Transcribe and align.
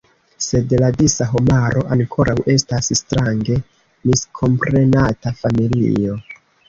Sed 0.43 0.71
la 0.83 0.87
disa 1.01 1.25
homaro 1.33 1.83
ankoraŭ 1.95 2.35
estas 2.53 2.89
strange 3.01 3.59
miskomprenata 4.09 5.35
familio. 5.43 6.19